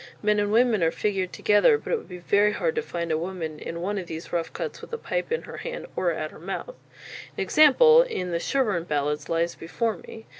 [0.23, 3.19] Men and women are figured together, but it would be very hard to find a
[3.19, 6.31] woman in one of these rough cuts with a pipe in her hand or at
[6.31, 6.73] her mouth.
[7.37, 10.25] An example, in the "Shirburn Ballads" lies before me.